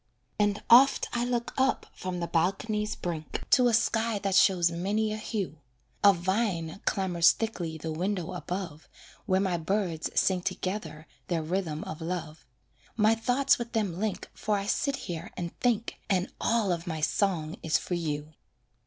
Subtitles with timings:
[0.39, 5.13] And oft I look up from the balcony's brink To a sky that shows many
[5.13, 5.59] a hue;
[6.03, 8.89] A vine clambers thickly the window above,
[9.27, 12.47] Where my birds sing together their rhythm of love;
[12.97, 17.01] My thoughts with them link For I sit here and think And all of my
[17.01, 18.33] song is for you.